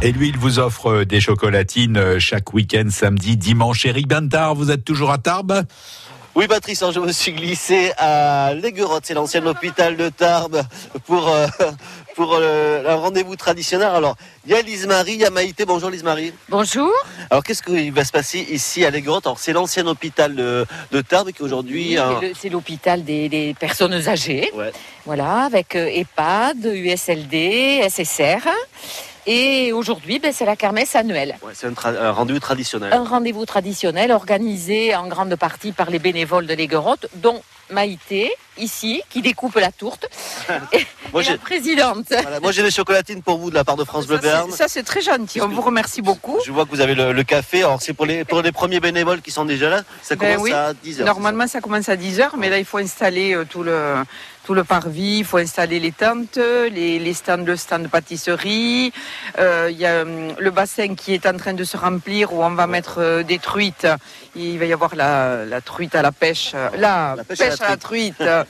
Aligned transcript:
Et 0.00 0.12
lui, 0.12 0.28
il 0.28 0.38
vous 0.38 0.60
offre 0.60 1.02
des 1.02 1.20
chocolatines 1.20 2.20
chaque 2.20 2.52
week-end, 2.52 2.86
samedi, 2.88 3.36
dimanche. 3.36 3.84
Eric 3.84 4.06
Bantard, 4.06 4.54
vous 4.54 4.70
êtes 4.70 4.84
toujours 4.84 5.10
à 5.10 5.18
Tarbes? 5.18 5.64
Oui, 6.36 6.46
Patrice, 6.46 6.80
hein, 6.84 6.92
je 6.94 7.00
me 7.00 7.10
suis 7.10 7.32
glissé 7.32 7.90
à 7.98 8.54
Léguerotte, 8.54 9.06
c'est 9.06 9.14
l'ancien 9.14 9.44
hôpital 9.44 9.96
de 9.96 10.08
Tarbes, 10.08 10.62
pour, 11.04 11.28
euh, 11.28 11.48
pour 12.14 12.34
euh, 12.34 12.84
un 12.86 12.94
rendez-vous 12.94 13.34
traditionnel. 13.34 13.88
Alors, 13.88 14.14
il 14.46 14.52
y 14.52 14.54
a 14.54 14.62
Lise-Marie, 14.62 15.14
il 15.14 15.20
y 15.20 15.24
a 15.24 15.30
Maïté. 15.30 15.64
Bonjour 15.64 15.90
Lise-Marie. 15.90 16.32
Bonjour. 16.48 16.92
Alors, 17.28 17.42
qu'est-ce 17.42 17.64
qui 17.64 17.90
va 17.90 18.04
se 18.04 18.12
passer 18.12 18.46
ici 18.50 18.84
à 18.84 18.90
Léguerotte 18.90 19.26
Alors, 19.26 19.40
c'est 19.40 19.52
l'ancien 19.52 19.84
hôpital 19.88 20.36
de, 20.36 20.64
Tarbes 21.00 21.32
qui 21.32 21.42
aujourd'hui... 21.42 21.96
c'est 22.40 22.50
l'hôpital 22.50 23.02
des, 23.02 23.56
personnes 23.58 23.94
âgées. 24.06 24.52
Voilà, 25.06 25.42
avec 25.46 25.74
euh, 25.74 25.88
EHPAD, 25.88 26.66
USLD, 26.66 27.82
SSR. 27.88 28.46
Et 29.30 29.74
aujourd'hui, 29.74 30.18
ben, 30.20 30.32
c'est 30.32 30.46
la 30.46 30.56
kermesse 30.56 30.96
annuelle. 30.96 31.36
c'est 31.52 31.66
un, 31.66 32.12
rendez-vous 32.12 32.38
traditionnel. 32.38 32.94
Un 32.94 33.04
rendez-vous 33.04 33.44
traditionnel 33.44 34.10
organisé 34.10 34.96
en 34.96 35.06
grande 35.06 35.36
partie 35.36 35.72
par 35.72 35.90
les 35.90 35.98
bénévoles 35.98 36.46
de 36.46 36.54
l'Aiguerotte, 36.54 37.08
dont 37.16 37.42
Maïté, 37.70 38.32
ici, 38.58 39.02
qui 39.10 39.22
découpe 39.22 39.56
la 39.56 39.72
tourte, 39.72 40.08
et, 40.72 40.86
moi, 41.12 41.22
la 41.22 41.38
présidente. 41.38 42.12
moi, 42.42 42.52
j'ai 42.52 42.62
des 42.62 42.70
chocolatines 42.70 43.22
pour 43.22 43.38
vous 43.38 43.50
de 43.50 43.54
la 43.54 43.64
part 43.64 43.76
de 43.76 43.84
France 43.84 44.06
Bleu 44.06 44.18
Berne. 44.18 44.50
Ça, 44.50 44.66
c'est 44.68 44.82
très 44.82 45.00
gentil. 45.00 45.40
On 45.40 45.48
vous 45.48 45.62
remercie 45.62 46.02
beaucoup. 46.02 46.38
Je 46.44 46.52
vois 46.52 46.64
que 46.64 46.70
vous 46.70 46.80
avez 46.80 46.94
le, 46.94 47.22
café. 47.22 47.58
Alors, 47.58 47.82
c'est 47.82 47.92
pour 47.92 48.06
les, 48.06 48.24
pour 48.24 48.42
les 48.42 48.52
premiers 48.52 48.80
bénévoles 48.80 49.20
qui 49.20 49.30
sont 49.30 49.44
déjà 49.44 49.68
là. 49.68 49.82
Ça 50.02 50.16
ben 50.16 50.36
commence 50.36 50.52
à 50.52 50.72
10h. 50.72 51.04
Normalement, 51.04 51.46
ça 51.46 51.60
commence 51.60 51.88
à 51.88 51.96
10h, 51.96 52.30
mais 52.38 52.48
là, 52.48 52.58
il 52.58 52.64
faut 52.64 52.78
installer 52.78 53.34
euh, 53.34 53.44
tout 53.44 53.62
le 53.62 53.96
tout 54.48 54.54
le 54.54 54.64
parvis, 54.64 55.18
il 55.18 55.24
faut 55.26 55.36
installer 55.36 55.78
les 55.78 55.92
tentes, 55.92 56.38
les, 56.38 57.12
stands, 57.12 57.44
le 57.44 57.54
stand 57.54 57.82
de 57.82 57.88
pâtisserie. 57.88 58.94
Euh, 59.38 59.68
il 59.70 59.76
y 59.76 59.84
a 59.84 60.00
hum, 60.00 60.32
le 60.38 60.50
bassin 60.50 60.94
qui 60.94 61.12
est 61.12 61.26
en 61.26 61.36
train 61.36 61.52
de 61.52 61.64
se 61.64 61.76
remplir 61.76 62.32
où 62.32 62.42
on 62.42 62.52
va 62.52 62.66
mettre 62.66 62.96
euh, 62.96 63.22
des 63.22 63.38
truites. 63.38 63.86
Il 64.34 64.58
va 64.58 64.64
y 64.64 64.72
avoir 64.72 64.96
la, 64.96 65.60
truite 65.62 65.94
à 65.94 66.00
la 66.00 66.12
pêche, 66.12 66.54
la, 66.78 67.16
pêche, 67.28 67.60
à 67.60 67.68
la, 67.68 67.76
truite. 67.76 68.24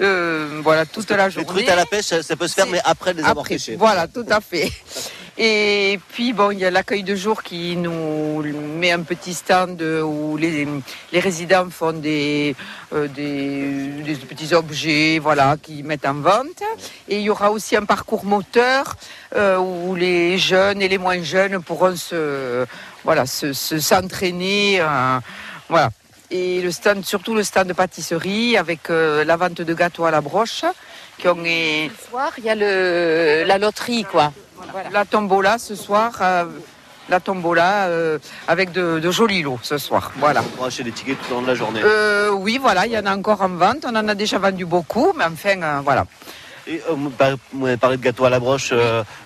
Euh, 0.00 0.60
voilà, 0.62 0.86
toute 0.86 1.10
la 1.10 1.28
journée. 1.28 1.46
Les 1.48 1.52
truites 1.52 1.68
à 1.68 1.76
la 1.76 1.86
pêche, 1.86 2.06
ça 2.06 2.36
peut 2.36 2.48
se 2.48 2.54
faire, 2.54 2.66
mais 2.66 2.80
après 2.84 3.12
les 3.14 3.24
avoir. 3.24 3.46
Voilà, 3.76 4.06
tout 4.06 4.26
à 4.28 4.40
fait. 4.40 4.70
Et 5.40 6.00
puis, 6.12 6.32
bon, 6.32 6.50
il 6.50 6.58
y 6.58 6.64
a 6.64 6.70
l'accueil 6.70 7.04
de 7.04 7.14
jour 7.14 7.44
qui 7.44 7.76
nous 7.76 8.42
met 8.42 8.90
un 8.90 9.02
petit 9.02 9.34
stand 9.34 9.80
où 9.80 10.36
les, 10.36 10.66
les 11.12 11.20
résidents 11.20 11.70
font 11.70 11.92
des, 11.92 12.56
euh, 12.92 13.06
des, 13.06 14.16
petits 14.28 14.52
objets, 14.52 15.20
voilà, 15.20 15.56
qui 15.62 15.84
mettent 15.84 16.06
en 16.06 16.14
vente. 16.14 16.62
Et 17.08 17.18
il 17.18 17.22
y 17.22 17.30
aura 17.30 17.52
aussi 17.52 17.76
un 17.76 17.84
parcours 17.84 18.24
moteur 18.24 18.96
euh, 19.36 19.58
où 19.58 19.94
les 19.94 20.38
jeunes 20.38 20.82
et 20.82 20.88
les 20.88 20.98
moins 20.98 21.22
jeunes 21.22 21.62
pourront 21.62 21.94
se, 21.94 22.66
voilà, 23.04 23.24
se, 23.24 23.52
s'entraîner, 23.52 24.82
voilà. 25.68 25.90
Et 26.30 26.60
le 26.60 26.70
stand, 26.70 27.04
surtout 27.04 27.34
le 27.34 27.42
stand 27.42 27.68
de 27.68 27.72
pâtisserie 27.72 28.56
avec 28.56 28.88
la 28.88 29.36
vente 29.36 29.62
de 29.62 29.74
gâteaux 29.74 30.04
à 30.04 30.10
la 30.10 30.20
broche. 30.20 30.64
Qui 31.18 31.26
ont... 31.26 31.36
Ce 31.36 32.10
soir, 32.10 32.32
il 32.38 32.44
y 32.44 32.50
a 32.50 32.54
le, 32.54 33.44
la 33.44 33.58
loterie, 33.58 34.04
quoi. 34.04 34.32
La 34.92 35.04
tombola 35.04 35.58
ce 35.58 35.74
soir, 35.74 36.12
euh, 36.20 36.44
la 37.08 37.20
tombola 37.20 37.86
euh, 37.86 38.18
avec 38.46 38.72
de, 38.72 39.10
jolis 39.10 39.42
lots 39.42 39.58
ce 39.62 39.78
soir. 39.78 40.12
Voilà. 40.16 40.42
On 40.58 40.62
va 40.62 40.68
acheter 40.68 40.84
des 40.84 40.92
tickets 40.92 41.18
tout 41.26 41.32
au 41.32 41.36
long 41.36 41.42
de 41.42 41.48
la 41.48 41.54
journée. 41.54 41.80
Euh, 41.82 42.30
oui, 42.30 42.58
voilà, 42.60 42.86
il 42.86 42.92
y 42.92 42.98
en 42.98 43.06
a 43.06 43.16
encore 43.16 43.42
en 43.42 43.48
vente. 43.48 43.84
On 43.84 43.96
en 43.96 44.08
a 44.08 44.14
déjà 44.14 44.38
vendu 44.38 44.64
beaucoup, 44.64 45.12
mais 45.16 45.24
enfin, 45.24 45.80
voilà. 45.82 46.06
Et, 46.68 46.80
parlé 47.80 47.96
de 47.96 48.02
gâteaux 48.02 48.24
à 48.24 48.30
la 48.30 48.40
broche, 48.40 48.74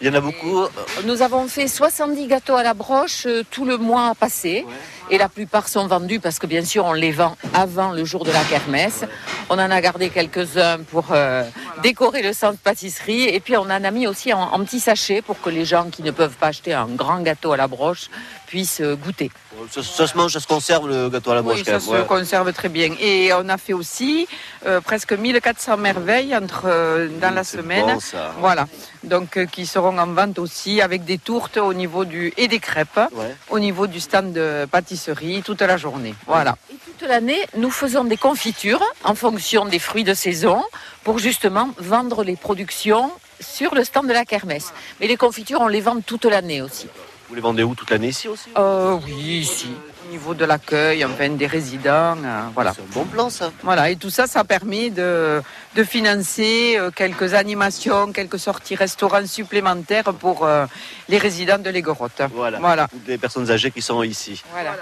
il 0.00 0.06
y 0.06 0.10
en 0.10 0.14
a 0.14 0.20
beaucoup 0.20 0.66
Nous 1.04 1.22
avons 1.22 1.48
fait 1.48 1.68
70 1.68 2.26
gâteaux 2.26 2.56
à 2.56 2.62
la 2.62 2.74
broche 2.74 3.26
tout 3.50 3.64
le 3.64 3.78
mois 3.78 4.14
passé. 4.14 4.66
Et 5.12 5.18
la 5.18 5.28
plupart 5.28 5.66
sont 5.66 5.88
vendus 5.88 6.20
parce 6.20 6.38
que 6.38 6.46
bien 6.46 6.64
sûr 6.64 6.84
on 6.84 6.92
les 6.92 7.10
vend 7.10 7.36
avant 7.52 7.90
le 7.90 8.04
jour 8.04 8.24
de 8.24 8.30
la 8.30 8.44
kermesse. 8.44 9.04
On 9.48 9.54
en 9.54 9.70
a 9.70 9.80
gardé 9.80 10.08
quelques-uns 10.08 10.78
pour 10.84 11.06
euh, 11.10 11.42
décorer 11.82 12.22
le 12.22 12.32
centre 12.32 12.58
pâtisserie. 12.58 13.24
Et 13.24 13.40
puis 13.40 13.56
on 13.56 13.62
en 13.62 13.70
a 13.70 13.90
mis 13.90 14.06
aussi 14.06 14.32
en, 14.32 14.58
petits 14.64 14.78
sachets 14.78 15.20
pour 15.20 15.40
que 15.40 15.50
les 15.50 15.64
gens 15.64 15.90
qui 15.90 16.04
ne 16.04 16.12
peuvent 16.12 16.36
pas 16.36 16.48
acheter 16.48 16.74
un 16.74 16.86
grand 16.86 17.20
gâteau 17.22 17.50
à 17.50 17.56
la 17.56 17.66
broche 17.66 18.08
puissent 18.46 18.80
euh, 18.82 18.94
goûter. 18.94 19.32
Ça, 19.70 20.06
se 20.06 20.16
mange, 20.16 20.32
ça 20.32 20.40
se 20.40 20.46
conserve 20.46 20.88
le 20.88 21.08
gâteau 21.08 21.30
à 21.32 21.36
la 21.36 21.42
broche 21.42 21.58
Oui, 21.58 21.64
ça 21.64 21.80
se 21.80 22.02
conserve 22.02 22.52
très 22.52 22.68
bien. 22.68 22.94
Et 23.00 23.32
on 23.32 23.48
a 23.48 23.58
fait 23.58 23.72
aussi 23.72 24.26
euh, 24.66 24.80
presque 24.80 25.12
1400 25.12 25.76
merveilles 25.76 26.34
entre, 26.36 27.08
dans 27.20 27.34
la 27.34 27.44
semaine. 27.44 27.98
voilà. 28.38 28.66
Donc 29.04 29.38
qui 29.46 29.66
seront 29.66 29.98
en 29.98 30.06
vente 30.06 30.38
aussi 30.38 30.80
avec 30.80 31.04
des 31.04 31.18
tourtes 31.18 31.56
au 31.56 31.74
niveau 31.74 32.04
du 32.04 32.32
et 32.36 32.48
des 32.48 32.58
crêpes 32.58 33.00
au 33.48 33.58
niveau 33.58 33.86
du 33.86 34.00
stand 34.00 34.32
de 34.32 34.66
pâtisserie 34.70 35.42
toute 35.42 35.62
la 35.62 35.76
journée. 35.76 36.14
Voilà. 36.26 36.56
Et 36.70 36.76
toute 36.84 37.08
l'année, 37.08 37.40
nous 37.56 37.70
faisons 37.70 38.04
des 38.04 38.16
confitures 38.16 38.82
en 39.04 39.14
fonction 39.14 39.64
des 39.64 39.78
fruits 39.78 40.04
de 40.04 40.14
saison 40.14 40.62
pour 41.04 41.18
justement 41.18 41.70
vendre 41.78 42.24
les 42.24 42.36
productions 42.36 43.10
sur 43.40 43.74
le 43.74 43.84
stand 43.84 44.06
de 44.06 44.12
la 44.12 44.24
kermesse. 44.24 44.72
Mais 45.00 45.06
les 45.06 45.16
confitures, 45.16 45.60
on 45.60 45.68
les 45.68 45.80
vend 45.80 46.00
toute 46.00 46.26
l'année 46.26 46.60
aussi. 46.62 46.88
Vous 47.30 47.36
les 47.36 47.40
vendez 47.40 47.62
où 47.62 47.74
toute 47.74 47.90
l'année 47.90 48.08
ici 48.08 48.28
aussi 48.28 48.50
euh, 48.58 48.98
Oui, 49.06 49.38
ici 49.38 49.68
au 50.10 50.12
niveau 50.12 50.34
de 50.34 50.44
l'accueil, 50.44 51.04
enfin 51.04 51.28
des 51.28 51.46
résidents, 51.46 52.16
euh, 52.24 52.42
voilà. 52.52 52.72
C'est 52.74 52.82
un 52.82 52.92
bon 52.92 53.04
plan 53.04 53.30
ça. 53.30 53.52
Voilà, 53.62 53.90
et 53.90 53.94
tout 53.96 54.10
ça, 54.10 54.26
ça 54.26 54.42
permet 54.42 54.90
de, 54.90 55.40
de 55.76 55.84
financer 55.84 56.76
euh, 56.76 56.90
quelques 56.90 57.34
animations, 57.34 58.12
quelques 58.12 58.40
sorties 58.40 58.74
restaurants 58.74 59.24
supplémentaires 59.26 60.12
pour 60.18 60.44
euh, 60.44 60.66
les 61.08 61.18
résidents 61.18 61.58
de 61.58 61.70
l'Égorotte. 61.70 62.22
Voilà. 62.34 62.58
voilà. 62.58 62.88
Des 63.06 63.18
personnes 63.18 63.48
âgées 63.52 63.70
qui 63.70 63.82
sont 63.82 64.02
ici. 64.02 64.42
Voilà. 64.50 64.72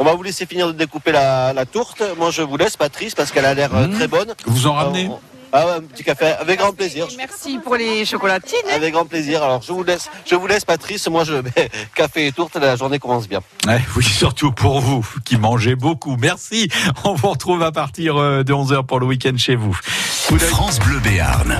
on 0.00 0.04
va 0.04 0.14
vous 0.14 0.24
laisser 0.24 0.46
finir 0.46 0.66
de 0.66 0.72
découper 0.72 1.12
la, 1.12 1.64
tourte. 1.70 2.02
Moi, 2.18 2.30
je 2.32 2.42
vous 2.42 2.56
laisse, 2.56 2.76
Patrice, 2.76 3.14
parce 3.14 3.30
qu'elle 3.30 3.46
a 3.46 3.54
l'air 3.54 3.72
mmh. 3.72 3.92
très 3.92 4.08
bonne. 4.08 4.34
Vous 4.46 4.66
en 4.66 4.72
ramenez 4.72 5.10
ah 5.52 5.76
un 5.76 5.80
petit 5.82 6.04
café, 6.04 6.26
avec 6.38 6.58
grand 6.58 6.72
plaisir. 6.72 7.06
Merci 7.16 7.58
pour 7.58 7.76
les 7.76 8.04
chocolatines. 8.04 8.58
Avec 8.72 8.92
grand 8.92 9.06
plaisir. 9.06 9.42
Alors, 9.42 9.62
je 9.62 9.72
vous 9.72 9.82
laisse, 9.82 10.08
je 10.24 10.34
vous 10.34 10.46
laisse, 10.46 10.64
Patrice. 10.64 11.08
Moi, 11.08 11.24
je 11.24 11.34
mets 11.34 11.70
café 11.94 12.26
et 12.26 12.32
tourte. 12.32 12.56
La 12.56 12.76
journée 12.76 12.98
commence 12.98 13.28
bien. 13.28 13.40
oui, 13.96 14.04
surtout 14.04 14.52
pour 14.52 14.80
vous 14.80 15.06
qui 15.24 15.36
mangez 15.36 15.74
beaucoup. 15.74 16.16
Merci. 16.16 16.68
On 17.04 17.14
vous 17.14 17.28
retrouve 17.28 17.62
à 17.62 17.72
partir 17.72 18.16
euh, 18.16 18.42
de 18.42 18.52
11h 18.52 18.84
pour 18.86 19.00
le 19.00 19.06
week-end 19.06 19.36
chez 19.36 19.56
vous. 19.56 19.74
France 19.74 20.78
Bleu 20.80 20.98
Béarn. 21.00 21.56